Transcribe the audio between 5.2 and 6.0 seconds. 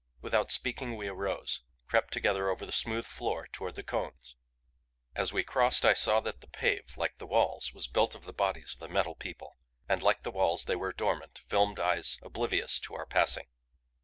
we crossed I